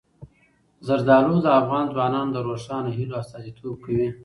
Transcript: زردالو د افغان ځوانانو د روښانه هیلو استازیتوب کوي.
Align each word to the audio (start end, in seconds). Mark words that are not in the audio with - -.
زردالو 0.87 1.35
د 1.41 1.47
افغان 1.59 1.85
ځوانانو 1.93 2.33
د 2.33 2.37
روښانه 2.47 2.89
هیلو 2.97 3.19
استازیتوب 3.21 3.75
کوي. 3.85 4.09